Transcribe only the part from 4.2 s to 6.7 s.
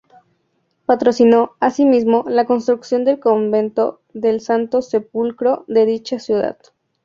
Santo Sepulcro de dicha ciudad.